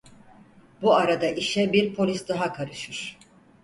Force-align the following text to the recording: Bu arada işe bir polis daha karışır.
Bu 0.81 0.95
arada 0.95 1.27
işe 1.27 1.73
bir 1.73 1.95
polis 1.95 2.27
daha 2.27 2.53
karışır. 2.53 3.19